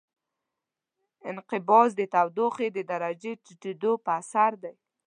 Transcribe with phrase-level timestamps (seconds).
[1.29, 4.73] انقباض د تودوخې د درجې د ټیټېدو په اثر دی.